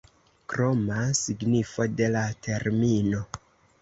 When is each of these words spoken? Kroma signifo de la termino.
Kroma 0.53 1.01
signifo 1.19 1.87
de 2.01 2.09
la 2.17 2.27
termino. 2.49 3.21